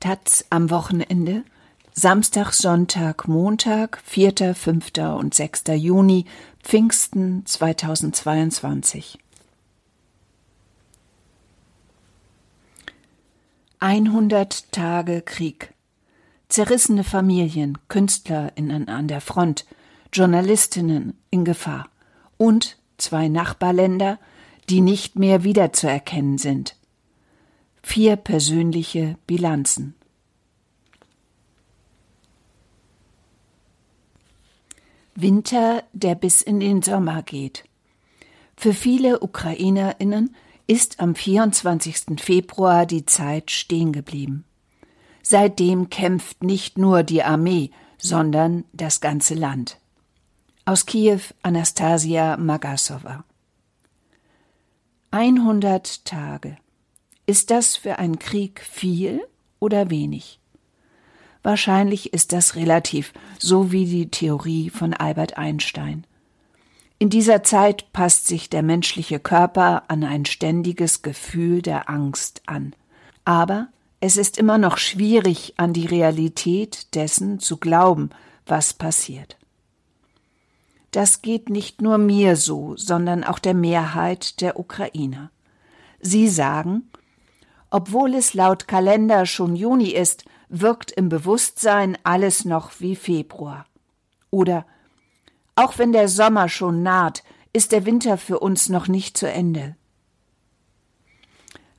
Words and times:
Taz 0.00 0.46
am 0.48 0.70
Wochenende 0.70 1.44
Samstag, 1.92 2.54
Sonntag, 2.54 3.28
Montag, 3.28 4.00
4., 4.02 4.54
5. 4.54 4.92
und 5.18 5.34
6. 5.34 5.64
Juni, 5.74 6.24
Pfingsten 6.62 7.44
2022. 7.44 9.18
100 13.80 14.72
Tage 14.72 15.20
Krieg. 15.20 15.74
Zerrissene 16.48 17.04
Familien, 17.04 17.76
KünstlerInnen 17.88 18.88
an 18.88 19.06
der 19.06 19.20
Front, 19.20 19.66
Journalistinnen 20.14 21.18
in 21.28 21.44
Gefahr 21.44 21.90
und 22.38 22.78
zwei 22.96 23.28
Nachbarländer, 23.28 24.18
die 24.70 24.80
nicht 24.80 25.18
mehr 25.18 25.44
wiederzuerkennen 25.44 26.38
sind. 26.38 26.79
Vier 27.82 28.16
persönliche 28.16 29.16
Bilanzen. 29.26 29.94
Winter, 35.14 35.82
der 35.92 36.14
bis 36.14 36.40
in 36.40 36.60
den 36.60 36.82
Sommer 36.82 37.22
geht. 37.22 37.64
Für 38.56 38.74
viele 38.74 39.20
Ukrainerinnen 39.20 40.34
ist 40.66 41.00
am 41.00 41.14
24. 41.14 42.20
Februar 42.20 42.86
die 42.86 43.06
Zeit 43.06 43.50
stehen 43.50 43.92
geblieben. 43.92 44.44
Seitdem 45.22 45.90
kämpft 45.90 46.42
nicht 46.42 46.78
nur 46.78 47.02
die 47.02 47.22
Armee, 47.22 47.70
sondern 47.98 48.64
das 48.72 49.00
ganze 49.00 49.34
Land. 49.34 49.78
Aus 50.64 50.86
Kiew 50.86 51.20
Anastasia 51.42 52.36
Magasova. 52.36 53.24
100 55.10 56.04
Tage. 56.04 56.56
Ist 57.30 57.52
das 57.52 57.76
für 57.76 58.00
einen 58.00 58.18
Krieg 58.18 58.60
viel 58.60 59.22
oder 59.60 59.88
wenig? 59.88 60.40
Wahrscheinlich 61.44 62.12
ist 62.12 62.32
das 62.32 62.56
relativ, 62.56 63.12
so 63.38 63.70
wie 63.70 63.84
die 63.84 64.10
Theorie 64.10 64.68
von 64.68 64.94
Albert 64.94 65.38
Einstein. 65.38 66.04
In 66.98 67.08
dieser 67.08 67.44
Zeit 67.44 67.92
passt 67.92 68.26
sich 68.26 68.50
der 68.50 68.64
menschliche 68.64 69.20
Körper 69.20 69.84
an 69.86 70.02
ein 70.02 70.26
ständiges 70.26 71.02
Gefühl 71.02 71.62
der 71.62 71.88
Angst 71.88 72.42
an. 72.46 72.74
Aber 73.24 73.68
es 74.00 74.16
ist 74.16 74.36
immer 74.36 74.58
noch 74.58 74.76
schwierig, 74.76 75.54
an 75.56 75.72
die 75.72 75.86
Realität 75.86 76.96
dessen 76.96 77.38
zu 77.38 77.58
glauben, 77.58 78.10
was 78.44 78.74
passiert. 78.74 79.36
Das 80.90 81.22
geht 81.22 81.48
nicht 81.48 81.80
nur 81.80 81.96
mir 81.96 82.34
so, 82.34 82.74
sondern 82.76 83.22
auch 83.22 83.38
der 83.38 83.54
Mehrheit 83.54 84.40
der 84.40 84.58
Ukrainer. 84.58 85.30
Sie 86.00 86.26
sagen, 86.26 86.89
obwohl 87.70 88.14
es 88.14 88.34
laut 88.34 88.68
Kalender 88.68 89.26
schon 89.26 89.56
Juni 89.56 89.90
ist, 89.90 90.24
wirkt 90.48 90.90
im 90.90 91.08
Bewusstsein 91.08 91.96
alles 92.02 92.44
noch 92.44 92.72
wie 92.80 92.96
Februar. 92.96 93.66
Oder 94.30 94.66
auch 95.54 95.78
wenn 95.78 95.92
der 95.92 96.08
Sommer 96.08 96.48
schon 96.48 96.82
naht, 96.82 97.22
ist 97.52 97.72
der 97.72 97.86
Winter 97.86 98.16
für 98.16 98.38
uns 98.40 98.68
noch 98.68 98.88
nicht 98.88 99.16
zu 99.16 99.30
Ende. 99.30 99.76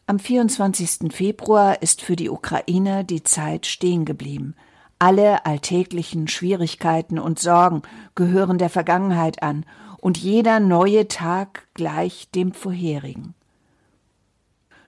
Am 0.08 0.20
24. 0.20 1.14
Februar 1.14 1.82
ist 1.82 2.02
für 2.02 2.16
die 2.16 2.30
Ukrainer 2.30 3.04
die 3.04 3.24
Zeit 3.24 3.66
stehen 3.66 4.04
geblieben. 4.04 4.56
Alle 5.00 5.46
alltäglichen 5.46 6.28
Schwierigkeiten 6.28 7.18
und 7.18 7.40
Sorgen 7.40 7.82
gehören 8.14 8.58
der 8.58 8.70
Vergangenheit 8.70 9.42
an 9.42 9.66
und 10.00 10.18
jeder 10.18 10.60
neue 10.60 11.08
Tag 11.08 11.68
gleich 11.74 12.30
dem 12.32 12.52
vorherigen. 12.54 13.36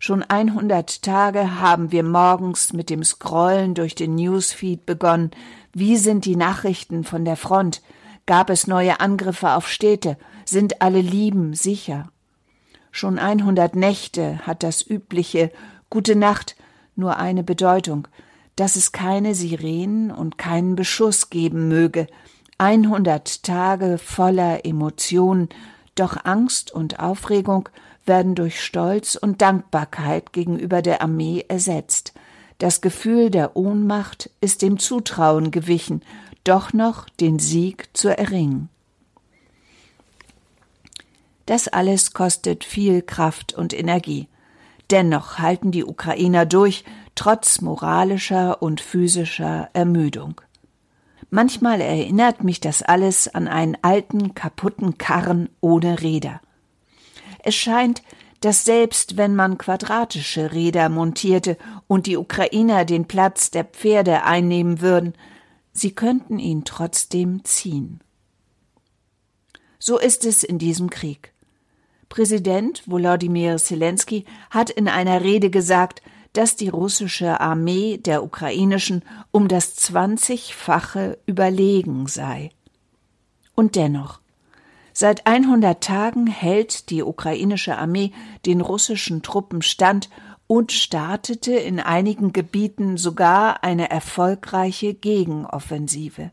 Schon 0.05 0.21
100 0.21 1.01
Tage 1.01 1.61
haben 1.61 1.93
wir 1.93 2.03
morgens 2.03 2.73
mit 2.73 2.89
dem 2.89 3.05
Scrollen 3.05 3.73
durch 3.73 3.95
den 3.95 4.15
Newsfeed 4.15 4.85
begonnen. 4.85 5.31
Wie 5.71 5.95
sind 5.95 6.25
die 6.25 6.35
Nachrichten 6.35 7.05
von 7.05 7.23
der 7.23 7.37
Front? 7.37 7.81
Gab 8.25 8.49
es 8.49 8.67
neue 8.67 8.99
Angriffe 8.99 9.51
auf 9.51 9.69
Städte? 9.69 10.17
Sind 10.43 10.81
alle 10.81 10.99
Lieben 10.99 11.53
sicher? 11.53 12.09
Schon 12.91 13.17
100 13.17 13.77
Nächte 13.77 14.39
hat 14.39 14.61
das 14.61 14.85
übliche 14.85 15.53
Gute 15.89 16.17
Nacht 16.17 16.57
nur 16.97 17.15
eine 17.15 17.45
Bedeutung, 17.45 18.09
dass 18.57 18.75
es 18.75 18.91
keine 18.91 19.33
Sirenen 19.35 20.11
und 20.11 20.37
keinen 20.37 20.75
Beschuss 20.75 21.29
geben 21.29 21.69
möge. 21.69 22.07
100 22.57 23.41
Tage 23.43 23.97
voller 23.97 24.65
Emotionen, 24.65 25.47
doch 25.95 26.25
Angst 26.25 26.73
und 26.73 26.99
Aufregung 26.99 27.69
werden 28.05 28.35
durch 28.35 28.61
Stolz 28.61 29.15
und 29.15 29.41
Dankbarkeit 29.41 30.33
gegenüber 30.33 30.81
der 30.81 31.01
Armee 31.01 31.45
ersetzt. 31.47 32.13
Das 32.57 32.81
Gefühl 32.81 33.29
der 33.29 33.55
Ohnmacht 33.55 34.29
ist 34.41 34.61
dem 34.61 34.79
Zutrauen 34.79 35.51
gewichen, 35.51 36.03
doch 36.43 36.73
noch 36.73 37.09
den 37.09 37.39
Sieg 37.39 37.89
zu 37.93 38.09
erringen. 38.09 38.69
Das 41.45 41.67
alles 41.67 42.13
kostet 42.13 42.63
viel 42.63 43.01
Kraft 43.01 43.53
und 43.53 43.73
Energie. 43.73 44.27
Dennoch 44.91 45.39
halten 45.39 45.71
die 45.71 45.83
Ukrainer 45.83 46.45
durch, 46.45 46.83
trotz 47.15 47.61
moralischer 47.61 48.61
und 48.61 48.81
physischer 48.81 49.69
Ermüdung. 49.73 50.39
Manchmal 51.29 51.81
erinnert 51.81 52.43
mich 52.43 52.59
das 52.59 52.81
alles 52.83 53.33
an 53.33 53.47
einen 53.47 53.77
alten, 53.81 54.35
kaputten 54.35 54.97
Karren 54.97 55.49
ohne 55.61 56.01
Räder. 56.01 56.41
Es 57.43 57.55
scheint, 57.55 58.01
dass 58.41 58.65
selbst 58.65 59.15
wenn 59.15 59.35
man 59.35 59.57
quadratische 59.57 60.51
Räder 60.51 60.89
montierte 60.89 61.57
und 61.87 62.07
die 62.07 62.17
Ukrainer 62.17 62.83
den 62.83 63.05
Platz 63.05 63.51
der 63.51 63.63
Pferde 63.63 64.23
einnehmen 64.23 64.81
würden, 64.81 65.13
sie 65.71 65.91
könnten 65.91 66.39
ihn 66.39 66.65
trotzdem 66.65 67.45
ziehen. 67.45 68.01
So 69.79 69.99
ist 69.99 70.25
es 70.25 70.43
in 70.43 70.57
diesem 70.57 70.89
Krieg. 70.89 71.33
Präsident 72.09 72.83
Volodymyr 72.85 73.57
Zelensky 73.57 74.25
hat 74.49 74.69
in 74.69 74.87
einer 74.87 75.21
Rede 75.21 75.49
gesagt, 75.49 76.01
dass 76.33 76.55
die 76.55 76.69
russische 76.69 77.39
Armee 77.39 77.97
der 77.97 78.23
ukrainischen 78.23 79.03
um 79.31 79.47
das 79.47 79.75
zwanzigfache 79.75 81.17
überlegen 81.25 82.07
sei. 82.07 82.51
Und 83.55 83.75
dennoch, 83.75 84.19
Seit 84.93 85.25
100 85.25 85.83
Tagen 85.83 86.27
hält 86.27 86.91
die 86.91 87.01
ukrainische 87.01 87.77
Armee 87.77 88.11
den 88.45 88.61
russischen 88.61 89.23
Truppen 89.23 89.63
stand 89.63 90.09
und 90.45 90.71
startete 90.71 91.53
in 91.53 91.79
einigen 91.79 92.31
Gebieten 92.31 92.97
sogar 92.97 93.63
eine 93.63 93.89
erfolgreiche 93.89 94.93
Gegenoffensive. 94.93 96.31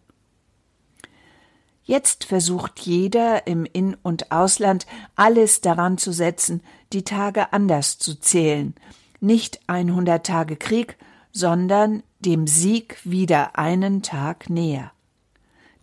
Jetzt 1.84 2.24
versucht 2.24 2.80
jeder 2.80 3.46
im 3.46 3.64
In- 3.64 3.96
und 4.02 4.30
Ausland 4.30 4.86
alles 5.16 5.62
daran 5.62 5.96
zu 5.96 6.12
setzen, 6.12 6.62
die 6.92 7.02
Tage 7.02 7.52
anders 7.52 7.98
zu 7.98 8.14
zählen, 8.14 8.74
nicht 9.20 9.60
100 9.68 10.24
Tage 10.24 10.56
Krieg, 10.56 10.98
sondern 11.32 12.02
dem 12.20 12.46
Sieg 12.46 12.98
wieder 13.04 13.58
einen 13.58 14.02
Tag 14.02 14.50
näher. 14.50 14.92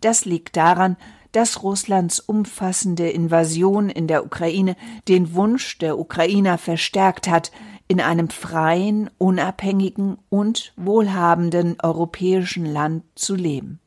Das 0.00 0.24
liegt 0.24 0.56
daran, 0.56 0.96
dass 1.32 1.62
Russlands 1.62 2.20
umfassende 2.20 3.08
Invasion 3.10 3.90
in 3.90 4.06
der 4.06 4.24
Ukraine 4.24 4.76
den 5.08 5.34
Wunsch 5.34 5.78
der 5.78 5.98
Ukrainer 5.98 6.58
verstärkt 6.58 7.28
hat, 7.28 7.52
in 7.86 8.00
einem 8.00 8.28
freien, 8.28 9.10
unabhängigen 9.18 10.18
und 10.28 10.72
wohlhabenden 10.76 11.76
europäischen 11.82 12.66
Land 12.66 13.04
zu 13.14 13.34
leben. 13.34 13.80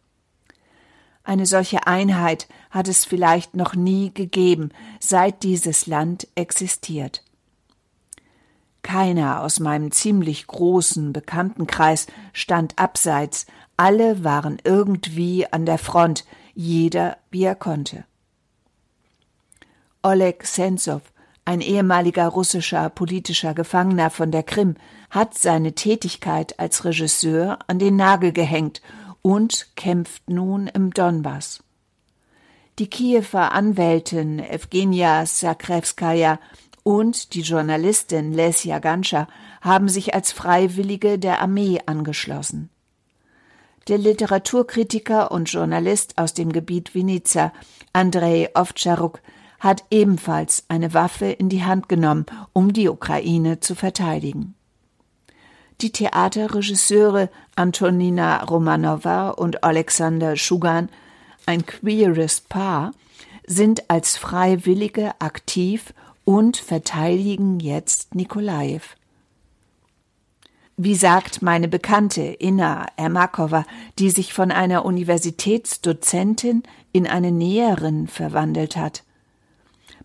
Eine 1.24 1.46
solche 1.46 1.86
Einheit 1.86 2.48
hat 2.72 2.88
es 2.88 3.06
vielleicht 3.06 3.56
noch 3.56 3.76
nie 3.76 4.12
gegeben, 4.12 4.70
seit 5.00 5.44
dieses 5.44 5.86
Land 5.86 6.28
existiert. 6.34 7.24
Keiner 8.82 9.42
aus 9.42 9.60
meinem 9.60 9.92
ziemlich 9.92 10.48
großen 10.48 11.14
Bekanntenkreis 11.14 12.08
stand 12.34 12.80
abseits, 12.80 13.46
alle 13.78 14.24
waren 14.24 14.58
irgendwie 14.64 15.46
an 15.52 15.68
der 15.68 15.78
Front, 15.78 16.26
jeder 16.54 17.18
wie 17.30 17.44
er 17.44 17.56
konnte. 17.56 18.06
Oleg 20.04 20.46
Sentsov, 20.46 21.02
ein 21.46 21.62
ehemaliger 21.62 22.28
russischer 22.28 22.90
politischer 22.90 23.54
Gefangener 23.54 24.10
von 24.10 24.32
der 24.32 24.44
Krim, 24.44 24.76
hat 25.10 25.38
seine 25.38 25.74
Tätigkeit 25.74 26.60
als 26.60 26.86
Regisseur 26.86 27.60
an 27.68 27.80
den 27.80 27.96
Nagel 27.96 28.32
gehängt 28.32 28.82
und 29.22 29.76
kämpft 29.76 30.30
nun 30.30 30.68
im 30.68 30.92
Donbass. 30.92 31.64
Die 32.80 32.90
Kiewer 32.90 33.52
Anwältin 33.52 34.40
Evgenia 34.40 35.26
Sakrevskaya 35.26 36.40
und 36.84 37.34
die 37.34 37.42
Journalistin 37.42 38.34
Lesja 38.34 38.80
Ganscha 38.80 39.28
haben 39.62 39.90
sich 39.90 40.16
als 40.16 40.32
Freiwillige 40.32 41.20
der 41.20 41.42
Armee 41.42 41.80
angeschlossen. 41.86 42.70
Der 43.88 43.98
Literaturkritiker 43.98 45.32
und 45.32 45.52
Journalist 45.52 46.18
aus 46.18 46.34
dem 46.34 46.52
Gebiet 46.52 46.94
Vinica, 46.94 47.52
Andrei 47.94 48.50
Ovtcharuk, 48.54 49.22
hat 49.60 49.84
ebenfalls 49.92 50.64
eine 50.68 50.94
Waffe 50.94 51.26
in 51.28 51.50
die 51.50 51.64
Hand 51.64 51.90
genommen, 51.90 52.26
um 52.54 52.74
die 52.74 52.90
Ukraine 52.90 53.60
zu 53.60 53.76
verteidigen. 53.76 54.56
Die 55.82 55.92
Theaterregisseure 55.92 57.30
Antonina 57.56 58.44
Romanova 58.44 59.30
und 59.30 59.64
Alexander 59.64 60.36
Schugan, 60.36 60.90
ein 61.48 61.66
queeres 61.66 62.42
Paar, 62.42 62.92
sind 63.48 63.90
als 63.90 64.16
Freiwillige 64.16 65.20
aktiv 65.20 65.94
und 66.24 66.58
verteidigen 66.58 67.60
jetzt 67.60 68.14
Nikolajew. 68.14 68.82
Wie 70.78 70.96
sagt 70.96 71.42
meine 71.42 71.68
Bekannte 71.68 72.22
Inna 72.22 72.88
Ermakova, 72.96 73.66
die 74.00 74.10
sich 74.10 74.34
von 74.34 74.52
einer 74.52 74.86
Universitätsdozentin 74.86 76.64
in 76.92 77.08
eine 77.08 77.32
Näherin 77.32 78.08
verwandelt 78.08 78.76
hat. 78.78 79.04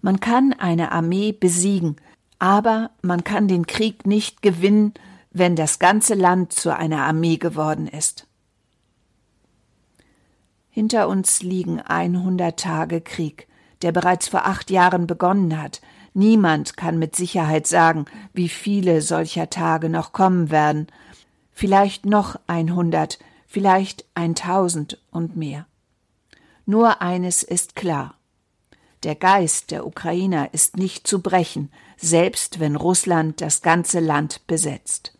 Man 0.02 0.20
kann 0.20 0.52
eine 0.52 0.92
Armee 0.92 1.32
besiegen, 1.32 1.96
aber 2.38 2.90
man 3.02 3.24
kann 3.24 3.48
den 3.48 3.66
Krieg 3.66 4.06
nicht 4.06 4.42
gewinnen, 4.42 4.92
wenn 5.30 5.56
das 5.56 5.78
ganze 5.78 6.14
Land 6.14 6.52
zu 6.52 6.74
einer 6.74 7.02
Armee 7.02 7.36
geworden 7.36 7.86
ist. 7.86 8.26
Hinter 10.70 11.08
uns 11.08 11.42
liegen 11.42 11.80
100 11.80 12.58
Tage 12.58 13.00
Krieg, 13.00 13.48
der 13.82 13.92
bereits 13.92 14.28
vor 14.28 14.46
acht 14.46 14.70
Jahren 14.70 15.06
begonnen 15.06 15.60
hat, 15.60 15.80
Niemand 16.18 16.78
kann 16.78 16.98
mit 16.98 17.14
Sicherheit 17.14 17.66
sagen, 17.66 18.06
wie 18.32 18.48
viele 18.48 19.02
solcher 19.02 19.50
Tage 19.50 19.90
noch 19.90 20.12
kommen 20.12 20.50
werden. 20.50 20.86
Vielleicht 21.52 22.06
noch 22.06 22.40
einhundert, 22.46 23.18
vielleicht 23.46 24.06
eintausend 24.14 24.98
und 25.10 25.36
mehr. 25.36 25.66
Nur 26.64 27.02
eines 27.02 27.42
ist 27.42 27.76
klar. 27.76 28.14
Der 29.02 29.14
Geist 29.14 29.70
der 29.70 29.86
Ukrainer 29.86 30.54
ist 30.54 30.78
nicht 30.78 31.06
zu 31.06 31.20
brechen, 31.20 31.70
selbst 31.98 32.60
wenn 32.60 32.76
Russland 32.76 33.42
das 33.42 33.60
ganze 33.60 34.00
Land 34.00 34.46
besetzt. 34.46 35.18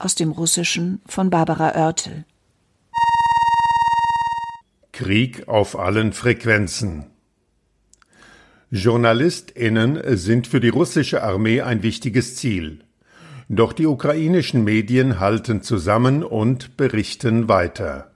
Aus 0.00 0.16
dem 0.16 0.32
Russischen 0.32 1.02
von 1.06 1.30
Barbara 1.30 1.68
Oertel. 1.76 2.24
Krieg 4.90 5.46
auf 5.46 5.78
allen 5.78 6.12
Frequenzen. 6.12 7.12
JournalistInnen 8.70 10.16
sind 10.16 10.48
für 10.48 10.58
die 10.58 10.70
russische 10.70 11.22
Armee 11.22 11.60
ein 11.60 11.84
wichtiges 11.84 12.34
Ziel. 12.34 12.80
Doch 13.48 13.72
die 13.72 13.86
ukrainischen 13.86 14.64
Medien 14.64 15.20
halten 15.20 15.62
zusammen 15.62 16.24
und 16.24 16.76
berichten 16.76 17.48
weiter. 17.48 18.10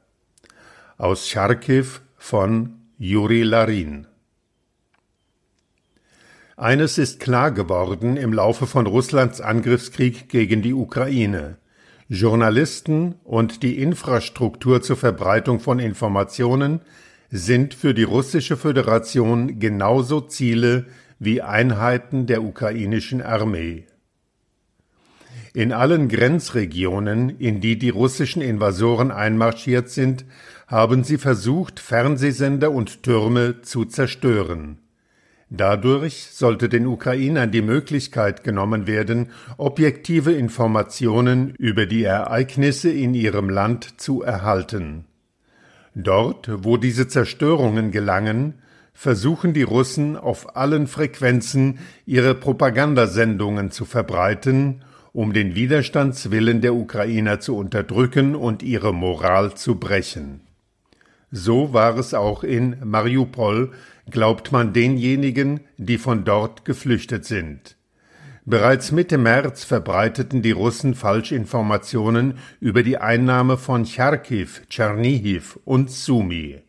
Aus 0.99 1.29
Charkiw 1.29 1.87
von 2.17 2.81
Juri 2.99 3.43
Larin. 3.43 4.09
Eines 6.57 6.99
ist 6.99 7.21
klar 7.21 7.53
geworden 7.53 8.17
im 8.17 8.33
Laufe 8.33 8.67
von 8.67 8.89
Russlands 8.89 9.41
Angriffskrieg 9.41 10.29
gegen 10.29 10.63
die 10.63 10.75
Ukraine. 10.75 11.59
Journalisten 12.09 13.15
und 13.23 13.63
die 13.63 13.81
Infrastruktur 13.81 14.83
zur 14.83 14.97
Verbreitung 14.97 15.61
von 15.61 15.79
Informationen 15.79 16.81
sind 17.31 17.75
für 17.75 17.95
die 17.95 18.03
russische 18.03 18.57
Föderation 18.57 19.59
genauso 19.61 20.21
Ziele 20.21 20.87
wie 21.19 21.43
Einheiten 21.43 22.27
der 22.27 22.43
ukrainischen 22.43 23.23
Armee. 23.23 23.85
In 25.53 25.73
allen 25.73 26.09
Grenzregionen, 26.09 27.31
in 27.39 27.61
die 27.61 27.77
die 27.79 27.91
russischen 27.91 28.41
Invasoren 28.41 29.11
einmarschiert 29.11 29.91
sind, 29.91 30.25
haben 30.69 31.03
sie 31.03 31.19
versucht, 31.19 31.81
Fernsehsender 31.81 32.71
und 32.71 33.03
Türme 33.03 33.63
zu 33.63 33.85
zerstören. 33.85 34.79
Dadurch 35.51 36.29
sollte 36.31 36.69
den 36.69 36.87
Ukrainern 36.87 37.51
die 37.51 37.63
Möglichkeit 37.63 38.45
genommen 38.45 38.87
werden, 38.87 39.31
objektive 39.57 40.31
Informationen 40.33 41.57
über 41.59 41.87
die 41.87 42.05
Ereignisse 42.05 42.91
in 42.91 43.15
ihrem 43.15 43.51
Land 43.51 44.01
zu 44.01 44.23
erhalten. 44.23 45.07
Dort, 46.03 46.51
wo 46.65 46.77
diese 46.77 47.09
Zerstörungen 47.09 47.91
gelangen, 47.91 48.55
versuchen 48.93 49.55
die 49.55 49.63
Russen 49.63 50.17
auf 50.17 50.57
allen 50.57 50.87
Frequenzen 50.87 51.79
ihre 52.07 52.35
Propagandasendungen 52.35 53.71
zu 53.71 53.85
verbreiten, 53.85 54.83
um 55.13 55.33
den 55.33 55.55
Widerstandswillen 55.55 56.61
der 56.61 56.75
Ukrainer 56.75 57.41
zu 57.41 57.57
unterdrücken 57.57 58.35
und 58.35 58.63
ihre 58.63 58.93
Moral 58.93 59.55
zu 59.55 59.77
brechen. 59.77 60.43
So 61.33 61.73
war 61.73 61.97
es 61.97 62.13
auch 62.15 62.45
in 62.45 62.77
Mariupol, 62.85 63.73
glaubt 64.11 64.53
man 64.53 64.73
denjenigen, 64.73 65.61
die 65.79 65.99
von 65.99 66.25
dort 66.25 66.65
geflüchtet 66.65 67.25
sind. 67.25 67.77
Bereits 68.47 68.91
Mitte 68.91 69.19
März 69.19 69.65
verbreiteten 69.65 70.41
die 70.41 70.53
Russen 70.53 70.95
Falschinformationen 70.95 72.39
über 72.59 72.83
die 72.83 72.97
Einnahme 72.97 73.59
von 73.59 73.85
Charkiw, 73.85 74.49
Tschernihiw 74.71 75.59
und 75.67 75.91
Sumy. 75.91 76.63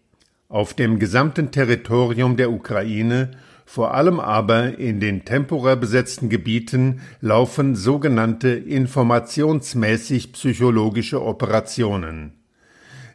Auf 0.50 0.74
dem 0.74 1.00
gesamten 1.00 1.52
Territorium 1.52 2.36
der 2.36 2.52
Ukraine, 2.52 3.32
vor 3.66 3.94
allem 3.94 4.20
aber 4.20 4.78
in 4.80 5.00
den 5.00 5.24
temporär 5.24 5.78
besetzten 5.78 6.28
Gebieten, 6.28 7.00
laufen 7.22 7.76
sogenannte 7.76 8.50
informationsmäßig 8.50 10.34
psychologische 10.34 11.24
Operationen. 11.24 12.34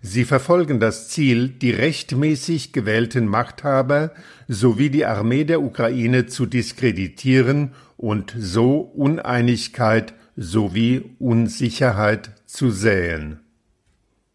Sie 0.00 0.24
verfolgen 0.24 0.80
das 0.80 1.08
Ziel, 1.08 1.48
die 1.48 1.72
rechtmäßig 1.72 2.72
gewählten 2.72 3.26
Machthaber 3.26 4.12
sowie 4.48 4.88
die 4.88 5.04
Armee 5.04 5.44
der 5.44 5.60
Ukraine 5.60 6.26
zu 6.26 6.46
diskreditieren 6.46 7.72
und 7.96 8.34
so 8.38 8.81
Uneinigkeit 8.81 10.14
sowie 10.37 11.16
Unsicherheit 11.19 12.31
zu 12.46 12.70
säen. 12.70 13.40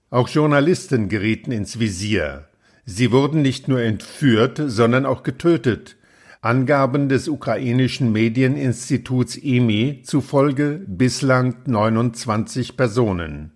Auch 0.10 0.28
Journalisten 0.28 1.10
gerieten 1.10 1.52
ins 1.52 1.80
Visier. 1.80 2.48
Sie 2.86 3.12
wurden 3.12 3.42
nicht 3.42 3.68
nur 3.68 3.82
entführt, 3.82 4.62
sondern 4.66 5.06
auch 5.06 5.24
getötet. 5.24 5.96
Angaben 6.42 7.08
des 7.08 7.28
ukrainischen 7.28 8.12
Medieninstituts 8.12 9.36
IMI 9.36 10.02
zufolge 10.04 10.82
bislang 10.88 11.58
29 11.66 12.76
Personen. 12.76 13.52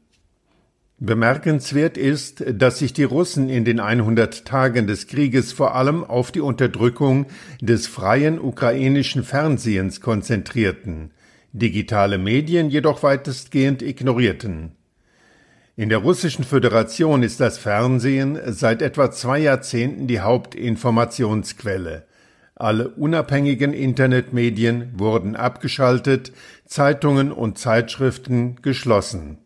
Bemerkenswert 1.05 1.97
ist, 1.97 2.43
dass 2.47 2.79
sich 2.79 2.93
die 2.93 3.03
Russen 3.03 3.49
in 3.49 3.65
den 3.65 3.79
100 3.79 4.45
Tagen 4.45 4.87
des 4.87 5.07
Krieges 5.07 5.51
vor 5.51 5.75
allem 5.75 6.03
auf 6.03 6.31
die 6.31 6.41
Unterdrückung 6.41 7.27
des 7.61 7.87
freien 7.87 8.39
ukrainischen 8.39 9.23
Fernsehens 9.23 10.01
konzentrierten, 10.01 11.11
digitale 11.53 12.17
Medien 12.17 12.69
jedoch 12.69 13.03
weitestgehend 13.03 13.81
ignorierten. 13.81 14.71
In 15.75 15.89
der 15.89 15.97
Russischen 15.97 16.45
Föderation 16.45 17.21
ist 17.21 17.39
das 17.39 17.57
Fernsehen 17.57 18.39
seit 18.47 18.81
etwa 18.81 19.11
zwei 19.11 19.39
Jahrzehnten 19.39 20.07
die 20.07 20.21
Hauptinformationsquelle. 20.21 22.05
Alle 22.55 22.87
unabhängigen 22.87 23.73
Internetmedien 23.73 24.93
wurden 24.95 25.35
abgeschaltet, 25.35 26.31
Zeitungen 26.65 27.33
und 27.33 27.57
Zeitschriften 27.57 28.55
geschlossen. 28.61 29.39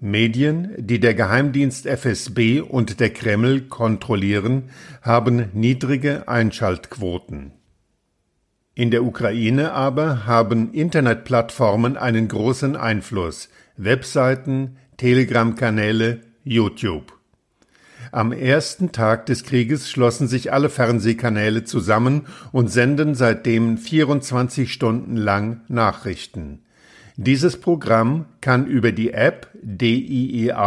Medien, 0.00 0.74
die 0.76 1.00
der 1.00 1.14
Geheimdienst 1.14 1.86
FSB 1.86 2.60
und 2.60 3.00
der 3.00 3.10
Kreml 3.10 3.62
kontrollieren, 3.62 4.64
haben 5.00 5.48
niedrige 5.54 6.28
Einschaltquoten. 6.28 7.52
In 8.74 8.90
der 8.90 9.04
Ukraine 9.04 9.72
aber 9.72 10.26
haben 10.26 10.74
Internetplattformen 10.74 11.96
einen 11.96 12.28
großen 12.28 12.76
Einfluss 12.76 13.48
Webseiten, 13.78 14.76
Telegram-Kanäle, 14.98 16.20
YouTube. 16.44 17.14
Am 18.12 18.32
ersten 18.32 18.92
Tag 18.92 19.24
des 19.26 19.44
Krieges 19.44 19.90
schlossen 19.90 20.28
sich 20.28 20.52
alle 20.52 20.68
Fernsehkanäle 20.68 21.64
zusammen 21.64 22.26
und 22.52 22.68
senden 22.68 23.14
seitdem 23.14 23.78
24 23.78 24.70
Stunden 24.70 25.16
lang 25.16 25.62
Nachrichten. 25.68 26.65
Dieses 27.18 27.58
Programm 27.58 28.26
kann 28.42 28.66
über 28.66 28.92
die 28.92 29.14
App 29.14 29.50
diea.ua 29.62 30.60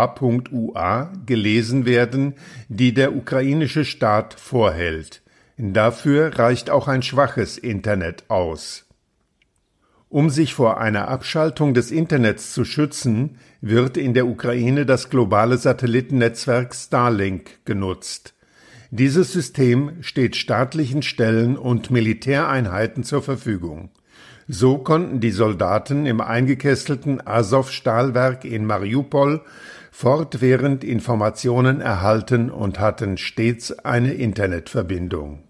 gelesen 1.27 1.85
werden, 1.85 2.33
die 2.69 2.95
der 2.95 3.15
ukrainische 3.15 3.85
Staat 3.85 4.33
vorhält. 4.33 5.21
Dafür 5.57 6.39
reicht 6.39 6.71
auch 6.71 6.87
ein 6.87 7.03
schwaches 7.03 7.59
Internet 7.59 8.23
aus. 8.29 8.87
Um 10.07 10.31
sich 10.31 10.55
vor 10.55 10.79
einer 10.79 11.07
Abschaltung 11.07 11.75
des 11.75 11.91
Internets 11.91 12.51
zu 12.51 12.65
schützen, 12.65 13.37
wird 13.61 13.95
in 13.95 14.15
der 14.15 14.25
Ukraine 14.25 14.87
das 14.87 15.11
globale 15.11 15.59
Satellitennetzwerk 15.59 16.73
Starlink 16.73 17.63
genutzt. 17.63 18.33
Dieses 18.89 19.31
System 19.31 20.01
steht 20.01 20.35
staatlichen 20.35 21.03
Stellen 21.03 21.57
und 21.57 21.91
Militäreinheiten 21.91 23.03
zur 23.03 23.21
Verfügung. 23.21 23.91
So 24.51 24.79
konnten 24.79 25.19
die 25.19 25.29
Soldaten 25.29 26.07
im 26.07 26.21
eingekesselten 26.21 27.21
Azov-Stahlwerk 27.25 28.45
in 28.45 28.65
Mariupol 28.65 29.41
fortwährend 29.91 30.83
Informationen 30.83 31.81
erhalten 31.81 32.49
und 32.49 32.79
hatten 32.79 33.17
stets 33.17 33.71
eine 33.71 34.13
Internetverbindung. 34.13 35.43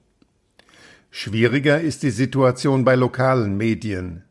Schwieriger 1.12 1.80
ist 1.80 2.04
die 2.04 2.10
Situation 2.10 2.84
bei 2.84 2.96
lokalen 2.96 3.56
Medien. 3.56 4.26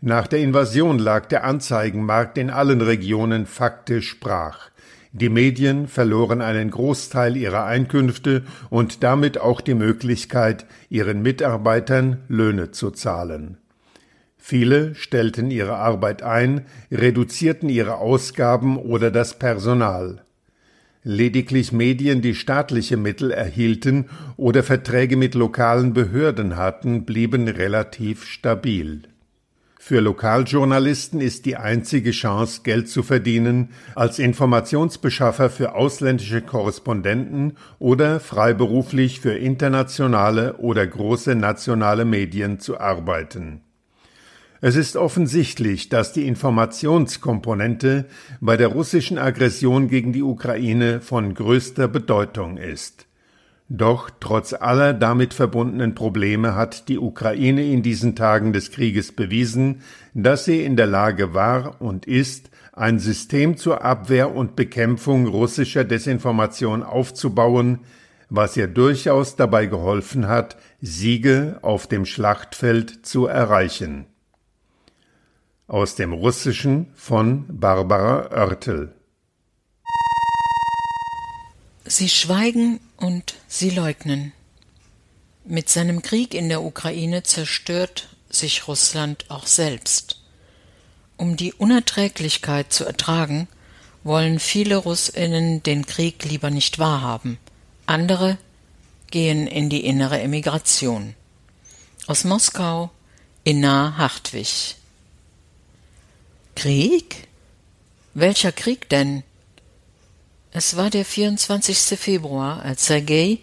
Nach 0.00 0.26
der 0.26 0.40
Invasion 0.40 0.98
lag 0.98 1.26
der 1.26 1.44
Anzeigenmarkt 1.44 2.38
in 2.38 2.50
allen 2.50 2.80
Regionen 2.80 3.46
faktisch 3.46 4.18
brach. 4.18 4.70
Die 5.12 5.28
Medien 5.28 5.86
verloren 5.86 6.40
einen 6.40 6.72
Großteil 6.72 7.36
ihrer 7.36 7.66
Einkünfte 7.66 8.42
und 8.68 9.04
damit 9.04 9.38
auch 9.38 9.60
die 9.60 9.74
Möglichkeit, 9.74 10.66
ihren 10.88 11.22
Mitarbeitern 11.22 12.24
Löhne 12.26 12.72
zu 12.72 12.90
zahlen. 12.90 13.58
Viele 14.44 14.96
stellten 14.96 15.52
ihre 15.52 15.76
Arbeit 15.76 16.24
ein, 16.24 16.62
reduzierten 16.90 17.68
ihre 17.68 17.98
Ausgaben 17.98 18.76
oder 18.76 19.12
das 19.12 19.38
Personal. 19.38 20.24
Lediglich 21.04 21.70
Medien, 21.70 22.22
die 22.22 22.34
staatliche 22.34 22.96
Mittel 22.96 23.30
erhielten 23.30 24.06
oder 24.36 24.64
Verträge 24.64 25.16
mit 25.16 25.36
lokalen 25.36 25.94
Behörden 25.94 26.56
hatten, 26.56 27.04
blieben 27.04 27.46
relativ 27.46 28.24
stabil. 28.24 29.02
Für 29.78 30.00
Lokaljournalisten 30.00 31.20
ist 31.20 31.46
die 31.46 31.56
einzige 31.56 32.10
Chance, 32.10 32.62
Geld 32.64 32.88
zu 32.88 33.04
verdienen, 33.04 33.68
als 33.94 34.18
Informationsbeschaffer 34.18 35.50
für 35.50 35.76
ausländische 35.76 36.42
Korrespondenten 36.42 37.56
oder 37.78 38.18
freiberuflich 38.18 39.20
für 39.20 39.34
internationale 39.34 40.56
oder 40.56 40.84
große 40.84 41.36
nationale 41.36 42.04
Medien 42.04 42.58
zu 42.58 42.80
arbeiten. 42.80 43.60
Es 44.64 44.76
ist 44.76 44.96
offensichtlich, 44.96 45.88
dass 45.88 46.12
die 46.12 46.28
Informationskomponente 46.28 48.06
bei 48.40 48.56
der 48.56 48.68
russischen 48.68 49.18
Aggression 49.18 49.88
gegen 49.88 50.12
die 50.12 50.22
Ukraine 50.22 51.00
von 51.00 51.34
größter 51.34 51.88
Bedeutung 51.88 52.58
ist. 52.58 53.08
Doch 53.68 54.08
trotz 54.20 54.52
aller 54.52 54.94
damit 54.94 55.34
verbundenen 55.34 55.96
Probleme 55.96 56.54
hat 56.54 56.88
die 56.88 57.00
Ukraine 57.00 57.64
in 57.64 57.82
diesen 57.82 58.14
Tagen 58.14 58.52
des 58.52 58.70
Krieges 58.70 59.10
bewiesen, 59.10 59.80
dass 60.14 60.44
sie 60.44 60.64
in 60.64 60.76
der 60.76 60.86
Lage 60.86 61.34
war 61.34 61.82
und 61.82 62.06
ist, 62.06 62.50
ein 62.72 63.00
System 63.00 63.56
zur 63.56 63.84
Abwehr 63.84 64.32
und 64.32 64.54
Bekämpfung 64.54 65.26
russischer 65.26 65.82
Desinformation 65.82 66.84
aufzubauen, 66.84 67.80
was 68.30 68.56
ihr 68.56 68.68
durchaus 68.68 69.34
dabei 69.34 69.66
geholfen 69.66 70.28
hat, 70.28 70.56
Siege 70.80 71.58
auf 71.62 71.88
dem 71.88 72.06
Schlachtfeld 72.06 73.04
zu 73.04 73.26
erreichen. 73.26 74.06
Aus 75.72 75.94
dem 75.94 76.12
Russischen 76.12 76.92
von 76.94 77.46
Barbara 77.48 78.28
Oertel 78.30 78.94
Sie 81.86 82.10
schweigen 82.10 82.78
und 82.98 83.36
sie 83.48 83.70
leugnen. 83.70 84.34
Mit 85.46 85.70
seinem 85.70 86.02
Krieg 86.02 86.34
in 86.34 86.50
der 86.50 86.62
Ukraine 86.62 87.22
zerstört 87.22 88.14
sich 88.28 88.68
Russland 88.68 89.24
auch 89.30 89.46
selbst. 89.46 90.20
Um 91.16 91.38
die 91.38 91.54
Unerträglichkeit 91.54 92.70
zu 92.70 92.84
ertragen, 92.84 93.48
wollen 94.04 94.40
viele 94.40 94.76
Russinnen 94.76 95.62
den 95.62 95.86
Krieg 95.86 96.22
lieber 96.26 96.50
nicht 96.50 96.80
wahrhaben. 96.80 97.38
Andere 97.86 98.36
gehen 99.10 99.46
in 99.46 99.70
die 99.70 99.86
innere 99.86 100.20
Emigration. 100.20 101.14
Aus 102.06 102.24
Moskau 102.24 102.90
Inna 103.42 103.96
Hartwig. 103.96 104.76
Krieg? 106.54 107.28
Welcher 108.14 108.52
Krieg 108.52 108.88
denn? 108.88 109.22
Es 110.52 110.76
war 110.76 110.90
der 110.90 111.04
24. 111.04 111.98
Februar, 111.98 112.62
als 112.62 112.86
Sergei, 112.86 113.38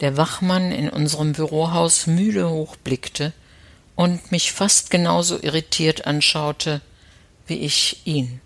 der 0.00 0.16
Wachmann 0.16 0.72
in 0.72 0.88
unserem 0.88 1.32
Bürohaus, 1.32 2.06
müde 2.06 2.48
hochblickte 2.48 3.32
und 3.94 4.32
mich 4.32 4.52
fast 4.52 4.90
genauso 4.90 5.40
irritiert 5.40 6.06
anschaute 6.06 6.80
wie 7.46 7.58
ich 7.58 8.06
ihn. 8.06 8.40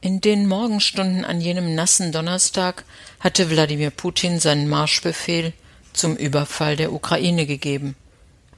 In 0.00 0.20
den 0.20 0.46
Morgenstunden 0.46 1.24
an 1.24 1.40
jenem 1.40 1.74
nassen 1.74 2.12
Donnerstag 2.12 2.84
hatte 3.18 3.50
Wladimir 3.50 3.90
Putin 3.90 4.38
seinen 4.38 4.68
Marschbefehl 4.68 5.52
zum 5.92 6.16
Überfall 6.16 6.76
der 6.76 6.92
Ukraine 6.92 7.46
gegeben. 7.46 7.96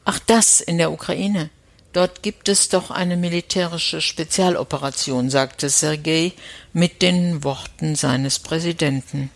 Ach 0.05 0.19
das 0.19 0.61
in 0.61 0.77
der 0.77 0.93
Ukraine. 0.93 1.49
Dort 1.93 2.23
gibt 2.23 2.49
es 2.49 2.69
doch 2.69 2.91
eine 2.91 3.17
militärische 3.17 4.01
Spezialoperation, 4.01 5.29
sagte 5.29 5.69
Sergei 5.69 6.33
mit 6.73 7.03
den 7.03 7.43
Worten 7.43 7.97
seines 7.97 8.39
Präsidenten. 8.39 9.31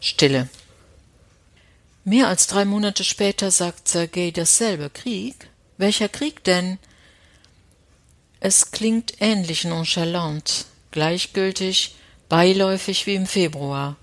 Stille. 0.00 0.48
Mehr 2.04 2.28
als 2.28 2.46
drei 2.46 2.64
Monate 2.64 3.02
später 3.02 3.50
sagt 3.50 3.88
Sergei 3.88 4.30
dasselbe. 4.30 4.90
Krieg? 4.90 5.48
Welcher 5.78 6.08
Krieg 6.08 6.44
denn? 6.44 6.78
Es 8.38 8.70
klingt 8.70 9.14
ähnlich 9.20 9.64
nonchalant, 9.64 10.66
gleichgültig, 10.90 11.96
beiläufig 12.28 13.06
wie 13.06 13.14
im 13.14 13.26
Februar. 13.26 13.96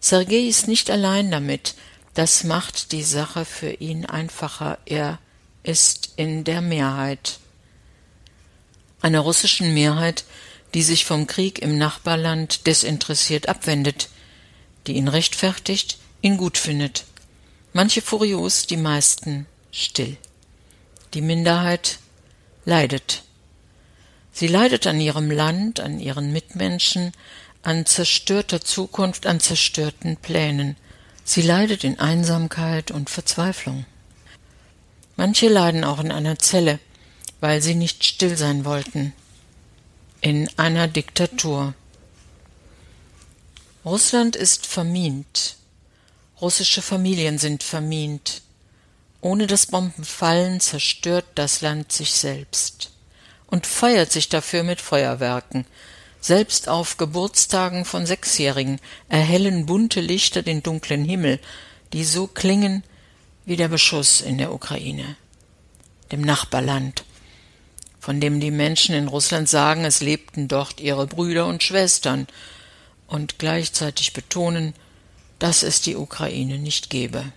Sergei 0.00 0.38
ist 0.48 0.66
nicht 0.66 0.90
allein 0.90 1.30
damit. 1.30 1.74
Das 2.14 2.42
macht 2.42 2.90
die 2.92 3.04
Sache 3.04 3.44
für 3.44 3.70
ihn 3.70 4.06
einfacher. 4.06 4.78
Er 4.86 5.18
ist 5.62 6.12
in 6.16 6.44
der 6.44 6.60
Mehrheit. 6.60 7.38
Einer 9.00 9.20
russischen 9.20 9.74
Mehrheit, 9.74 10.24
die 10.74 10.82
sich 10.82 11.04
vom 11.04 11.26
Krieg 11.26 11.60
im 11.60 11.78
Nachbarland 11.78 12.66
desinteressiert 12.66 13.48
abwendet, 13.48 14.08
die 14.86 14.94
ihn 14.94 15.08
rechtfertigt, 15.08 15.98
ihn 16.22 16.36
gut 16.36 16.58
findet. 16.58 17.04
Manche 17.72 18.02
furios, 18.02 18.66
die 18.66 18.76
meisten 18.76 19.46
still. 19.70 20.16
Die 21.14 21.20
Minderheit 21.20 21.98
leidet. 22.64 23.22
Sie 24.32 24.46
leidet 24.46 24.86
an 24.86 25.00
ihrem 25.00 25.30
Land, 25.30 25.80
an 25.80 26.00
ihren 26.00 26.32
Mitmenschen, 26.32 27.12
an 27.62 27.86
zerstörter 27.86 28.60
Zukunft, 28.60 29.26
an 29.26 29.40
zerstörten 29.40 30.16
Plänen. 30.16 30.76
Sie 31.24 31.42
leidet 31.42 31.84
in 31.84 31.98
Einsamkeit 31.98 32.90
und 32.90 33.10
Verzweiflung. 33.10 33.84
Manche 35.24 35.46
leiden 35.46 35.84
auch 35.84 36.00
in 36.00 36.10
einer 36.10 36.40
Zelle, 36.40 36.80
weil 37.38 37.62
sie 37.62 37.76
nicht 37.76 38.02
still 38.02 38.36
sein 38.36 38.64
wollten. 38.64 39.12
In 40.20 40.50
einer 40.56 40.88
Diktatur. 40.88 41.74
Russland 43.84 44.34
ist 44.34 44.66
vermint. 44.66 45.58
Russische 46.40 46.82
Familien 46.82 47.38
sind 47.38 47.62
vermint. 47.62 48.42
Ohne 49.20 49.46
das 49.46 49.66
Bombenfallen 49.66 50.58
zerstört 50.58 51.26
das 51.36 51.60
Land 51.60 51.92
sich 51.92 52.14
selbst 52.14 52.90
und 53.46 53.64
feiert 53.64 54.10
sich 54.10 54.28
dafür 54.28 54.64
mit 54.64 54.80
Feuerwerken. 54.80 55.66
Selbst 56.20 56.68
auf 56.68 56.96
Geburtstagen 56.96 57.84
von 57.84 58.06
Sechsjährigen 58.06 58.80
erhellen 59.08 59.66
bunte 59.66 60.00
Lichter 60.00 60.42
den 60.42 60.64
dunklen 60.64 61.04
Himmel, 61.04 61.38
die 61.92 62.02
so 62.02 62.26
klingen, 62.26 62.82
wie 63.44 63.56
der 63.56 63.68
Beschuss 63.68 64.20
in 64.20 64.38
der 64.38 64.52
Ukraine, 64.52 65.16
dem 66.10 66.20
Nachbarland, 66.20 67.04
von 67.98 68.20
dem 68.20 68.40
die 68.40 68.50
Menschen 68.50 68.94
in 68.94 69.08
Russland 69.08 69.48
sagen, 69.48 69.84
es 69.84 70.00
lebten 70.00 70.48
dort 70.48 70.80
ihre 70.80 71.06
Brüder 71.06 71.46
und 71.46 71.62
Schwestern, 71.62 72.26
und 73.06 73.38
gleichzeitig 73.38 74.14
betonen, 74.14 74.72
dass 75.38 75.62
es 75.62 75.82
die 75.82 75.96
Ukraine 75.96 76.58
nicht 76.58 76.88
gebe. 76.88 77.30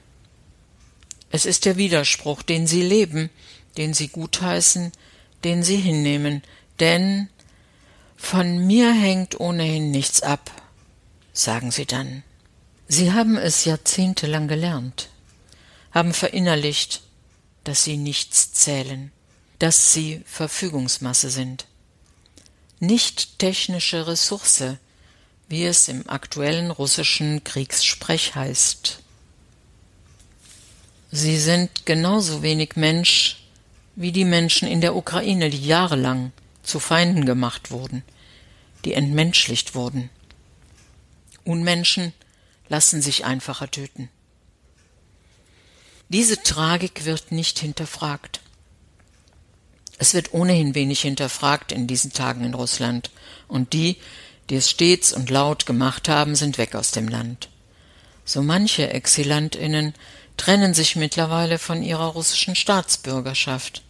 Es 1.31 1.45
ist 1.45 1.65
der 1.65 1.75
Widerspruch, 1.75 2.43
den 2.43 2.65
sie 2.65 2.81
leben, 2.81 3.29
den 3.75 3.93
sie 3.93 4.07
gutheißen, 4.07 4.93
den 5.43 5.63
sie 5.63 5.75
hinnehmen, 5.75 6.43
denn 6.79 7.27
von 8.15 8.65
mir 8.65 8.93
hängt 8.93 9.38
ohnehin 9.39 9.91
nichts 9.91 10.21
ab, 10.21 10.50
sagen 11.33 11.71
sie 11.71 11.85
dann. 11.85 12.24
Sie 12.88 13.12
haben 13.12 13.35
es 13.35 13.65
jahrzehntelang 13.65 14.47
gelernt 14.47 15.09
haben 15.95 16.13
verinnerlicht, 16.13 17.01
dass 17.63 17.85
sie 17.85 17.97
nichts 17.97 18.51
zählen, 18.51 19.11
dass 19.59 19.93
sie 19.93 20.21
Verfügungsmasse 20.25 21.29
sind. 21.29 21.65
Nicht 22.79 23.39
technische 23.39 24.05
Ressource, 24.05 24.75
wie 25.47 25.63
es 25.63 25.87
im 25.87 26.07
aktuellen 26.09 26.69
russischen 26.69 27.43
Kriegssprech 27.45 28.35
heißt. 28.35 28.99
Sie 31.11 31.37
sind 31.37 31.85
genauso 31.85 32.43
wenig 32.43 32.75
Mensch 32.75 33.43
wie 33.95 34.11
die 34.11 34.25
Menschen 34.25 34.67
in 34.67 34.81
der 34.81 34.97
Ukraine, 34.97 35.49
die 35.49 35.65
jahrelang 35.65 36.33
zu 36.61 36.81
Feinden 36.81 37.25
gemacht 37.25 37.71
wurden, 37.71 38.03
die 38.83 38.93
entmenschlicht 38.93 39.75
wurden. 39.75 40.09
Unmenschen 41.45 42.11
lassen 42.67 43.01
sich 43.01 43.23
einfacher 43.23 43.71
töten. 43.71 44.09
Diese 46.15 46.41
Tragik 46.41 47.03
wird 47.03 47.34
nicht 47.34 47.60
hinterfragt. 47.60 48.39
Es 49.98 50.13
wird 50.13 50.34
ohnehin 50.34 50.74
wenig 50.74 51.01
hinterfragt 51.01 51.74
in 51.74 51.88
diesen 51.88 52.13
Tagen 52.13 52.45
in 52.45 52.53
Russland, 52.53 53.12
und 53.50 53.74
die, 53.74 53.98
die 54.50 54.55
es 54.55 54.69
stets 54.69 55.12
und 55.12 55.29
laut 55.29 55.65
gemacht 55.65 56.07
haben, 56.07 56.38
sind 56.38 56.57
weg 56.57 56.74
aus 56.74 56.91
dem 56.91 57.10
Land. 57.10 57.50
So 58.24 58.41
manche 58.41 58.91
Exilantinnen 58.91 59.93
trennen 60.38 60.74
sich 60.74 60.95
mittlerweile 60.95 61.60
von 61.60 61.84
ihrer 61.84 62.05
russischen 62.05 62.55
Staatsbürgerschaft. 62.55 63.81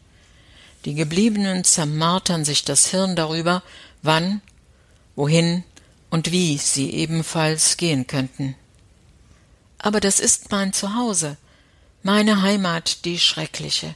Die 0.85 0.95
Gebliebenen 0.95 1.63
zermartern 1.63 2.43
sich 2.43 2.65
das 2.65 2.87
Hirn 2.87 3.15
darüber, 3.15 3.61
wann, 4.01 4.41
wohin 5.15 5.63
und 6.09 6.31
wie 6.31 6.57
sie 6.57 6.89
ebenfalls 6.89 7.77
gehen 7.77 8.07
könnten. 8.07 8.55
Aber 9.77 9.99
das 9.99 10.19
ist 10.19 10.49
mein 10.49 10.73
Zuhause, 10.73 11.37
meine 12.05 12.43
Heimat, 12.43 13.03
die 13.03 13.17
schreckliche. 13.17 13.95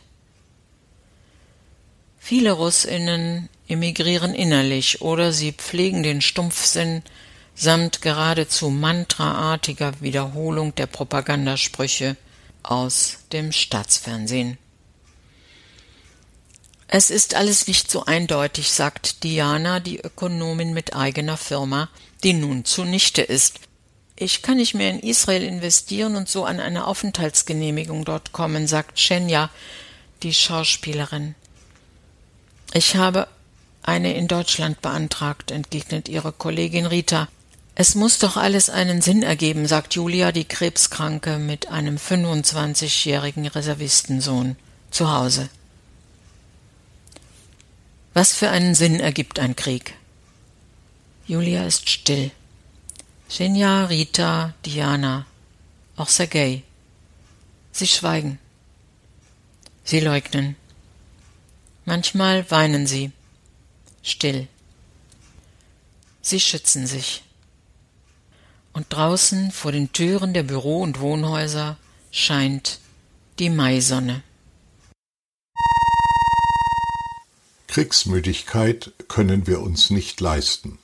Viele 2.18 2.54
Russinnen 2.54 3.50
emigrieren 3.68 4.34
innerlich 4.34 5.04
oder 5.04 5.32
sie 5.32 5.52
pflegen 5.52 6.02
den 6.02 6.22
Stumpfsinn 6.22 7.04
samt 7.54 8.02
geradezu 8.02 8.72
mantraartiger 8.72 10.02
Wiederholung 10.02 10.74
der 10.74 10.88
Propagandasprüche 10.88 12.18
aus 12.64 13.20
dem 13.32 13.52
Staatsfernsehen. 13.52 14.58
Es 16.88 17.12
ist 17.12 17.36
alles 17.36 17.68
nicht 17.68 17.92
so 17.92 18.06
eindeutig, 18.06 18.72
sagt 18.72 19.24
Diana, 19.24 19.80
die 19.80 20.00
Ökonomin 20.00 20.74
mit 20.74 20.96
eigener 20.96 21.38
Firma, 21.38 21.90
die 22.24 22.34
nun 22.34 22.66
zunichte 22.66 23.22
ist. 23.22 23.60
Ich 24.22 24.42
kann 24.42 24.58
nicht 24.58 24.74
mehr 24.74 24.90
in 24.90 25.00
Israel 25.00 25.44
investieren 25.44 26.18
und 26.18 26.28
so 26.28 26.44
an 26.44 26.60
eine 26.60 26.88
Aufenthaltsgenehmigung 26.88 28.04
dort 28.04 28.34
kommen, 28.34 28.68
sagt 28.68 29.00
Shenya, 29.00 29.50
die 30.24 30.34
Schauspielerin. 30.34 31.36
Ich 32.74 32.98
habe 32.98 33.30
eine 33.82 34.14
in 34.16 34.28
Deutschland 34.28 34.82
beantragt, 34.82 35.52
entgegnet 35.52 36.10
ihre 36.10 36.34
Kollegin 36.34 36.86
Rita. 36.86 37.30
Es 37.76 37.96
muss 37.96 38.20
doch 38.20 38.36
alles 38.36 38.70
einen 38.70 39.02
Sinn 39.02 39.24
ergeben, 39.24 39.68
sagt 39.68 39.96
Julia, 39.96 40.34
die 40.34 40.44
Krebskranke 40.44 41.38
mit 41.38 41.70
einem 41.70 41.96
25-jährigen 41.96 43.48
Reservistensohn 43.48 44.58
zu 44.92 45.14
Hause. 45.14 45.48
Was 48.14 48.34
für 48.34 48.50
einen 48.50 48.76
Sinn 48.76 49.00
ergibt 49.00 49.40
ein 49.40 49.56
Krieg? 49.56 49.94
Julia 51.26 51.66
ist 51.66 51.90
still. 51.90 52.32
Shinja, 53.30 53.86
Rita, 53.86 54.54
Diana, 54.66 55.26
auch 55.96 56.10
Sergei. 56.10 56.64
Sie 57.72 57.88
schweigen. 57.88 58.40
Sie 59.84 60.00
leugnen. 60.00 60.56
Manchmal 61.86 62.50
weinen 62.52 62.88
sie. 62.88 63.12
Still. 64.02 64.48
Sie 66.22 66.40
schützen 66.40 66.88
sich 66.88 67.24
und 68.74 68.88
draußen 68.90 69.52
vor 69.52 69.72
den 69.72 69.92
Türen 69.92 70.34
der 70.34 70.44
Büro- 70.44 70.82
und 70.82 71.00
Wohnhäuser 71.00 71.78
scheint 72.12 72.80
die 73.38 73.50
Maisonne. 73.50 74.24
Kriegsmüdigkeit 77.68 78.94
können 79.08 79.48
wir 79.48 79.62
uns 79.62 79.90
nicht 79.90 80.22
leisten. 80.22 80.80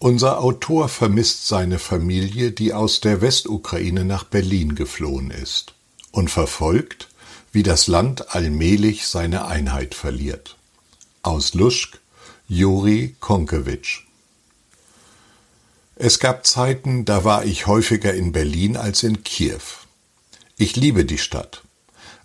Unser 0.00 0.40
Autor 0.40 0.88
vermisst 0.88 1.46
seine 1.46 1.78
Familie, 1.78 2.50
die 2.50 2.74
aus 2.74 3.00
der 3.00 3.20
Westukraine 3.20 4.04
nach 4.04 4.24
Berlin 4.24 4.74
geflohen 4.74 5.30
ist, 5.30 5.74
und 6.10 6.30
verfolgt, 6.30 7.08
wie 7.52 7.62
das 7.62 7.86
Land 7.86 8.34
allmählich 8.34 9.06
seine 9.06 9.46
Einheit 9.46 9.94
verliert. 9.94 10.56
Aus 11.22 11.54
Luschk, 11.54 12.00
Juri 12.48 13.14
Konkewitsch 13.20 14.04
es 16.02 16.18
gab 16.18 16.46
Zeiten, 16.46 17.04
da 17.04 17.24
war 17.24 17.44
ich 17.44 17.66
häufiger 17.66 18.14
in 18.14 18.32
Berlin 18.32 18.78
als 18.78 19.02
in 19.02 19.22
Kiew. 19.22 19.60
Ich 20.56 20.74
liebe 20.74 21.04
die 21.04 21.18
Stadt. 21.18 21.60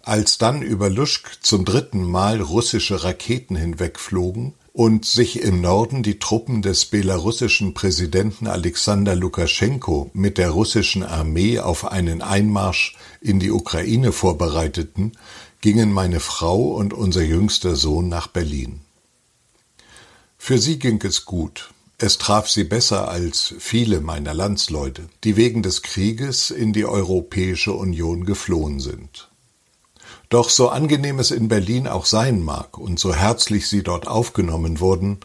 Als 0.02 0.38
dann 0.38 0.62
über 0.62 0.90
Luschk 0.90 1.40
zum 1.42 1.66
dritten 1.66 2.02
Mal 2.02 2.40
russische 2.40 3.04
Raketen 3.04 3.58
hinwegflogen 3.58 4.54
und 4.76 5.06
sich 5.06 5.42
im 5.42 5.62
Norden 5.62 6.04
die 6.04 6.20
Truppen 6.20 6.62
des 6.62 6.88
belarussischen 6.88 7.74
Präsidenten 7.74 8.46
Alexander 8.46 9.16
Lukaschenko 9.16 10.12
mit 10.14 10.38
der 10.38 10.50
russischen 10.50 11.02
Armee 11.02 11.60
auf 11.60 11.86
einen 11.86 12.22
Einmarsch 12.22 12.98
in 13.22 13.40
die 13.40 13.52
Ukraine 13.52 14.12
vorbereiteten, 14.12 15.14
gingen 15.62 15.94
meine 15.94 16.20
Frau 16.20 16.74
und 16.74 16.94
unser 16.94 17.24
jüngster 17.24 17.78
Sohn 17.78 18.10
nach 18.10 18.28
Berlin. 18.28 18.82
Für 20.38 20.58
sie 20.58 20.78
ging 20.78 21.02
es 21.06 21.24
gut. 21.24 21.70
Es 21.98 22.18
traf 22.18 22.50
sie 22.50 22.66
besser 22.66 23.08
als 23.08 23.56
viele 23.58 24.02
meiner 24.02 24.34
Landsleute, 24.34 25.08
die 25.24 25.38
wegen 25.38 25.64
des 25.64 25.84
Krieges 25.84 26.52
in 26.52 26.74
die 26.74 26.86
Europäische 26.86 27.72
Union 27.72 28.26
geflohen 28.26 28.82
sind. 28.82 29.30
Doch 30.30 30.50
so 30.50 30.70
angenehm 30.70 31.20
es 31.20 31.32
in 31.32 31.48
Berlin 31.48 31.88
auch 31.88 32.06
sein 32.06 32.42
mag 32.42 32.78
und 32.78 33.00
so 33.00 33.14
herzlich 33.14 33.68
sie 33.68 33.84
dort 33.84 34.08
aufgenommen 34.08 34.80
wurden, 34.80 35.20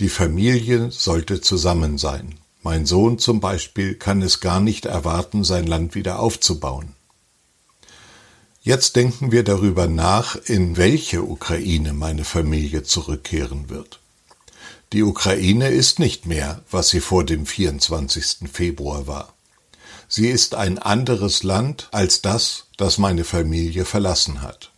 die 0.00 0.08
Familie 0.08 0.90
sollte 0.90 1.40
zusammen 1.40 1.98
sein. 1.98 2.34
Mein 2.62 2.86
Sohn 2.86 3.18
zum 3.18 3.40
Beispiel 3.40 3.94
kann 3.94 4.22
es 4.22 4.40
gar 4.40 4.60
nicht 4.60 4.86
erwarten, 4.86 5.44
sein 5.44 5.66
Land 5.66 5.94
wieder 5.94 6.18
aufzubauen. 6.18 6.94
Jetzt 8.62 8.94
denken 8.94 9.32
wir 9.32 9.42
darüber 9.42 9.88
nach, 9.88 10.36
in 10.36 10.76
welche 10.76 11.24
Ukraine 11.24 11.92
meine 11.92 12.24
Familie 12.24 12.84
zurückkehren 12.84 13.68
wird. 13.68 13.98
Die 14.92 15.02
Ukraine 15.02 15.68
ist 15.68 15.98
nicht 15.98 16.26
mehr, 16.26 16.62
was 16.70 16.90
sie 16.90 17.00
vor 17.00 17.24
dem 17.24 17.46
24. 17.46 18.48
Februar 18.52 19.08
war. 19.08 19.34
Sie 20.06 20.28
ist 20.28 20.54
ein 20.54 20.78
anderes 20.78 21.42
Land 21.42 21.88
als 21.90 22.22
das, 22.22 22.66
das 22.82 22.98
meine 22.98 23.22
Familie 23.22 23.84
verlassen 23.84 24.42
hat. 24.42 24.72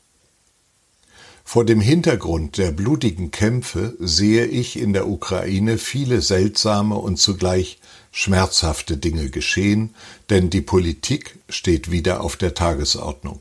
Vor 1.43 1.65
dem 1.65 1.81
Hintergrund 1.81 2.59
der 2.59 2.71
blutigen 2.71 3.31
Kämpfe 3.31 3.97
sehe 3.99 4.45
ich 4.45 4.79
in 4.79 4.93
der 4.93 5.09
Ukraine 5.09 5.79
viele 5.79 6.21
seltsame 6.21 6.97
und 6.97 7.19
zugleich 7.19 7.79
schmerzhafte 8.13 8.99
Dinge 8.99 9.31
geschehen, 9.31 9.95
denn 10.29 10.51
die 10.51 10.61
Politik 10.61 11.39
steht 11.49 11.91
wieder 11.91 12.21
auf 12.21 12.37
der 12.37 12.53
Tagesordnung. 12.53 13.41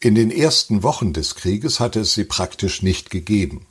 In 0.00 0.14
den 0.14 0.30
ersten 0.30 0.82
Wochen 0.82 1.14
des 1.14 1.34
Krieges 1.34 1.80
hatte 1.80 2.00
es 2.00 2.12
sie 2.12 2.24
praktisch 2.24 2.82
nicht 2.82 3.08
gegeben. 3.08 3.64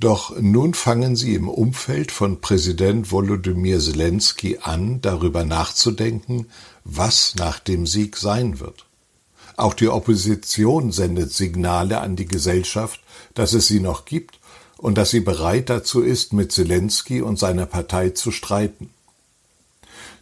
Doch 0.00 0.36
nun 0.36 0.74
fangen 0.74 1.14
sie 1.14 1.36
im 1.36 1.48
Umfeld 1.48 2.10
von 2.10 2.40
Präsident 2.40 3.12
Volodymyr 3.12 3.78
Zelensky 3.78 4.58
an, 4.60 5.00
darüber 5.00 5.44
nachzudenken, 5.44 6.46
was 6.82 7.36
nach 7.36 7.60
dem 7.60 7.86
Sieg 7.86 8.16
sein 8.16 8.58
wird. 8.58 8.84
Auch 9.56 9.74
die 9.74 9.88
Opposition 9.88 10.90
sendet 10.92 11.32
Signale 11.32 12.00
an 12.00 12.16
die 12.16 12.26
Gesellschaft, 12.26 13.00
dass 13.34 13.52
es 13.52 13.66
sie 13.66 13.80
noch 13.80 14.04
gibt 14.04 14.38
und 14.78 14.98
dass 14.98 15.10
sie 15.10 15.20
bereit 15.20 15.70
dazu 15.70 16.02
ist, 16.02 16.32
mit 16.32 16.52
Zelensky 16.52 17.22
und 17.22 17.38
seiner 17.38 17.66
Partei 17.66 18.10
zu 18.10 18.30
streiten. 18.30 18.90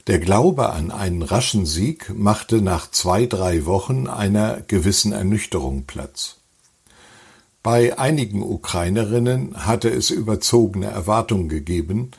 Der 0.09 0.18
Glaube 0.18 0.71
an 0.71 0.90
einen 0.90 1.23
raschen 1.23 1.64
Sieg 1.64 2.12
machte 2.14 2.61
nach 2.61 2.90
zwei, 2.90 3.27
drei 3.27 3.66
Wochen 3.66 4.09
einer 4.09 4.61
gewissen 4.66 5.12
Ernüchterung 5.12 5.85
Platz. 5.85 6.37
Bei 7.62 7.97
einigen 7.97 8.42
Ukrainerinnen 8.42 9.64
hatte 9.64 9.88
es 9.88 10.11
überzogene 10.11 10.87
Erwartungen 10.87 11.49
gegeben, 11.49 12.11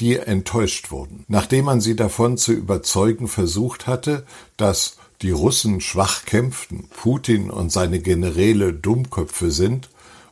die 0.00 0.16
enttäuscht 0.16 0.90
wurden. 0.90 1.24
Nachdem 1.28 1.64
man 1.64 1.80
sie 1.80 1.96
davon 1.96 2.36
zu 2.36 2.52
überzeugen 2.52 3.26
versucht 3.26 3.86
hatte, 3.86 4.26
dass 4.58 4.96
die 5.22 5.30
Russen 5.30 5.80
schwach 5.80 6.24
kämpften, 6.24 6.88
Putin 6.88 7.50
und 7.50 7.70
seine 7.70 8.00
Generäle 8.00 8.72
Dummköpfe 8.72 9.50
sind 9.50 9.90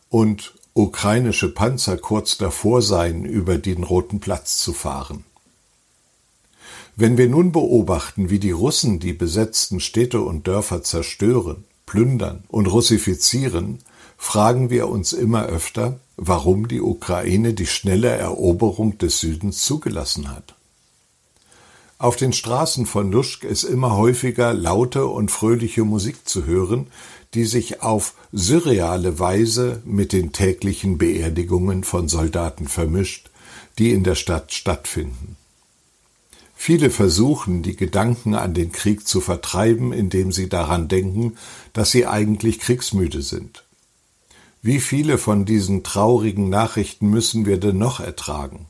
und 0.08 0.54
ukrainische 0.74 1.52
Panzer 1.52 1.98
kurz 1.98 2.38
davor 2.38 2.82
seien, 2.82 3.24
über 3.24 3.58
den 3.58 3.82
Roten 3.84 4.20
Platz 4.20 4.58
zu 4.58 4.72
fahren. 4.72 5.24
Wenn 6.96 7.18
wir 7.18 7.28
nun 7.28 7.52
beobachten, 7.52 8.30
wie 8.30 8.38
die 8.38 8.50
Russen 8.50 8.98
die 8.98 9.12
besetzten 9.12 9.80
Städte 9.80 10.20
und 10.20 10.46
Dörfer 10.46 10.82
zerstören, 10.82 11.64
plündern 11.86 12.44
und 12.48 12.66
russifizieren, 12.66 13.78
fragen 14.16 14.68
wir 14.70 14.88
uns 14.88 15.12
immer 15.12 15.46
öfter, 15.46 16.00
warum 16.16 16.66
die 16.66 16.80
Ukraine 16.80 17.54
die 17.54 17.66
schnelle 17.66 18.08
Eroberung 18.08 18.98
des 18.98 19.20
Südens 19.20 19.62
zugelassen 19.62 20.30
hat. 20.30 20.57
Auf 22.00 22.14
den 22.14 22.32
Straßen 22.32 22.86
von 22.86 23.10
Luschk 23.10 23.42
ist 23.42 23.64
immer 23.64 23.96
häufiger 23.96 24.54
laute 24.54 25.06
und 25.06 25.32
fröhliche 25.32 25.82
Musik 25.82 26.28
zu 26.28 26.46
hören, 26.46 26.86
die 27.34 27.44
sich 27.44 27.82
auf 27.82 28.14
surreale 28.32 29.18
Weise 29.18 29.82
mit 29.84 30.12
den 30.12 30.32
täglichen 30.32 30.96
Beerdigungen 30.96 31.82
von 31.82 32.08
Soldaten 32.08 32.68
vermischt, 32.68 33.30
die 33.78 33.90
in 33.90 34.04
der 34.04 34.14
Stadt 34.14 34.54
stattfinden. 34.54 35.36
Viele 36.54 36.90
versuchen, 36.90 37.62
die 37.62 37.74
Gedanken 37.74 38.34
an 38.34 38.54
den 38.54 38.70
Krieg 38.70 39.06
zu 39.06 39.20
vertreiben, 39.20 39.92
indem 39.92 40.30
sie 40.30 40.48
daran 40.48 40.86
denken, 40.86 41.36
dass 41.72 41.90
sie 41.90 42.06
eigentlich 42.06 42.60
kriegsmüde 42.60 43.22
sind. 43.22 43.64
Wie 44.62 44.78
viele 44.78 45.18
von 45.18 45.44
diesen 45.44 45.82
traurigen 45.82 46.48
Nachrichten 46.48 47.10
müssen 47.10 47.44
wir 47.44 47.58
denn 47.58 47.78
noch 47.78 47.98
ertragen? 47.98 48.66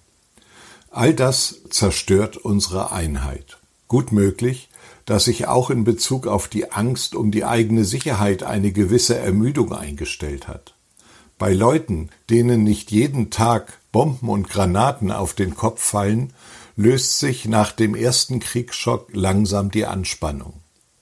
All 0.90 1.14
das 1.14 1.62
zerstört 1.70 2.37
unsere 2.37 2.92
Einheit. 2.92 3.59
Gut 3.88 4.12
möglich, 4.12 4.68
dass 5.05 5.24
sich 5.24 5.46
auch 5.46 5.70
in 5.70 5.85
Bezug 5.85 6.27
auf 6.27 6.48
die 6.48 6.72
Angst 6.72 7.14
um 7.14 7.31
die 7.31 7.44
eigene 7.44 7.85
Sicherheit 7.85 8.42
eine 8.42 8.72
gewisse 8.72 9.16
Ermüdung 9.16 9.72
eingestellt 9.72 10.48
hat. 10.48 10.74
Bei 11.38 11.53
Leuten, 11.53 12.11
denen 12.31 12.64
nicht 12.64 12.90
jeden 12.90 13.31
Tag 13.31 13.79
Bomben 13.92 14.29
und 14.29 14.48
Granaten 14.48 15.12
auf 15.12 15.35
den 15.35 15.55
Kopf 15.55 15.83
fallen, 15.83 16.33
löst 16.77 17.18
sich 17.18 17.46
nach 17.46 17.72
dem 17.72 17.94
ersten 17.94 18.40
Kriegsschock 18.40 19.09
langsam 19.12 19.70
die 19.70 19.87
Anspannung. 19.87 20.55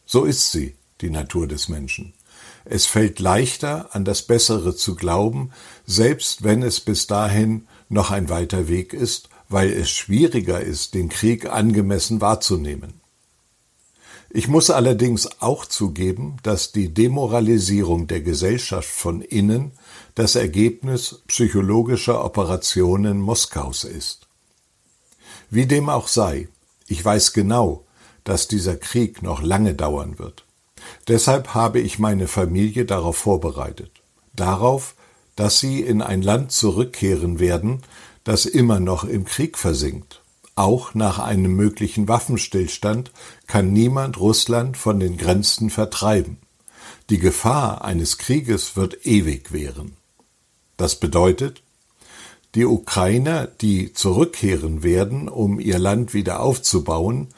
So 0.04 0.24
ist 0.24 0.52
sie, 0.52 0.74
die 1.00 1.10
Natur 1.10 1.46
des 1.46 1.68
Menschen. 1.68 2.12
Es 2.64 2.86
fällt 2.86 3.18
leichter, 3.20 3.94
an 3.94 4.04
das 4.04 4.22
Bessere 4.22 4.74
zu 4.74 4.94
glauben, 4.94 5.50
selbst 5.86 6.42
wenn 6.44 6.62
es 6.62 6.80
bis 6.80 7.06
dahin 7.06 7.66
noch 7.88 8.10
ein 8.10 8.28
weiter 8.28 8.68
Weg 8.68 8.92
ist, 8.92 9.28
weil 9.48 9.72
es 9.72 9.90
schwieriger 9.90 10.60
ist, 10.60 10.94
den 10.94 11.08
Krieg 11.08 11.46
angemessen 11.46 12.20
wahrzunehmen. 12.20 13.00
Ich 14.30 14.48
muss 14.48 14.70
allerdings 14.70 15.40
auch 15.40 15.64
zugeben, 15.64 16.36
dass 16.42 16.72
die 16.72 16.92
Demoralisierung 16.92 18.06
der 18.06 18.20
Gesellschaft 18.20 18.88
von 18.88 19.22
innen 19.22 19.72
das 20.14 20.34
Ergebnis 20.34 21.22
psychologischer 21.28 22.24
Operationen 22.24 23.20
Moskaus 23.20 23.84
ist. 23.84 24.26
Wie 25.48 25.66
dem 25.66 25.88
auch 25.88 26.08
sei, 26.08 26.48
ich 26.86 27.04
weiß 27.04 27.32
genau, 27.32 27.84
dass 28.24 28.48
dieser 28.48 28.76
Krieg 28.76 29.22
noch 29.22 29.42
lange 29.42 29.74
dauern 29.74 30.18
wird. 30.18 30.44
Deshalb 31.08 31.54
habe 31.54 31.80
ich 31.80 31.98
meine 31.98 32.26
Familie 32.26 32.84
darauf 32.84 33.16
vorbereitet, 33.16 33.90
darauf, 34.34 34.96
dass 35.36 35.60
sie 35.60 35.80
in 35.80 36.02
ein 36.02 36.22
Land 36.22 36.52
zurückkehren 36.52 37.38
werden, 37.38 37.82
das 38.26 38.44
immer 38.44 38.80
noch 38.80 39.04
im 39.04 39.24
Krieg 39.24 39.56
versinkt. 39.56 40.20
Auch 40.56 40.94
nach 40.94 41.20
einem 41.20 41.54
möglichen 41.54 42.08
Waffenstillstand 42.08 43.12
kann 43.46 43.72
niemand 43.72 44.18
Russland 44.18 44.76
von 44.76 44.98
den 44.98 45.16
Grenzen 45.16 45.70
vertreiben. 45.70 46.38
Die 47.08 47.18
Gefahr 47.18 47.84
eines 47.84 48.18
Krieges 48.18 48.74
wird 48.74 49.06
ewig 49.06 49.52
währen. 49.52 49.92
Das 50.76 50.96
bedeutet, 50.96 51.62
die 52.56 52.64
Ukrainer, 52.64 53.46
die 53.46 53.92
zurückkehren 53.92 54.82
werden, 54.82 55.28
um 55.28 55.60
ihr 55.60 55.78
Land 55.78 56.12
wieder 56.12 56.40
aufzubauen 56.40 57.28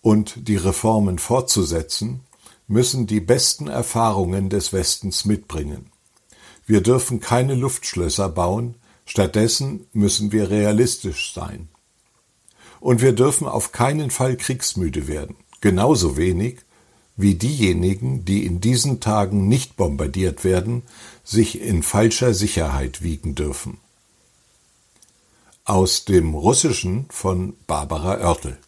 und 0.00 0.46
die 0.46 0.56
Reformen 0.56 1.18
fortzusetzen, 1.18 2.20
müssen 2.68 3.08
die 3.08 3.20
besten 3.20 3.66
Erfahrungen 3.66 4.48
des 4.48 4.72
Westens 4.72 5.24
mitbringen. 5.24 5.90
Wir 6.66 6.82
dürfen 6.82 7.18
keine 7.18 7.56
Luftschlösser 7.56 8.28
bauen, 8.28 8.76
stattdessen 9.06 9.86
müssen 9.92 10.32
wir 10.32 10.50
realistisch 10.50 11.32
sein. 11.32 11.68
Und 12.80 13.00
wir 13.00 13.12
dürfen 13.12 13.46
auf 13.46 13.72
keinen 13.72 14.10
Fall 14.10 14.36
kriegsmüde 14.36 15.08
werden, 15.08 15.36
genauso 15.60 16.16
wenig 16.16 16.58
wie 17.16 17.34
diejenigen, 17.34 18.24
die 18.26 18.44
in 18.44 18.60
diesen 18.60 19.00
Tagen 19.00 19.48
nicht 19.48 19.76
bombardiert 19.76 20.44
werden, 20.44 20.82
sich 21.24 21.60
in 21.60 21.82
falscher 21.82 22.34
Sicherheit 22.34 23.02
wiegen 23.02 23.34
dürfen. 23.34 23.78
Aus 25.64 26.04
dem 26.04 26.34
Russischen 26.34 27.06
von 27.08 27.54
Barbara 27.66 28.18
Oertel 28.20 28.58